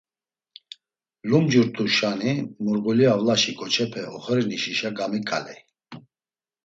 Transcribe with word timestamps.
Lumcurt̆uşani 1.29 2.33
Murğuli 2.63 3.05
avlaşi 3.15 3.51
ǩoçepe 3.59 4.01
oxorinişişa 4.15 4.89
gamiǩaley. 4.97 5.59